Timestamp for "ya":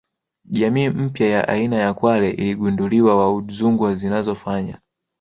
1.29-1.47, 1.75-1.93